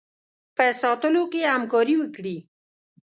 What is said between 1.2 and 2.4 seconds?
کې همکاري وکړي.